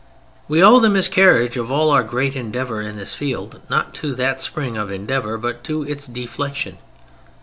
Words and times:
We 0.47 0.63
owe 0.63 0.79
the 0.79 0.89
miscarriage 0.89 1.57
of 1.57 1.71
all 1.71 1.91
our 1.91 2.01
great 2.01 2.35
endeavor 2.35 2.81
in 2.81 2.95
this 2.95 3.13
field, 3.13 3.61
not 3.69 3.93
to 4.01 4.15
that 4.15 4.41
spring 4.41 4.75
of 4.75 4.89
endeavor, 4.89 5.37
but 5.37 5.63
to 5.65 5.83
its 5.83 6.07
deflection. 6.07 6.79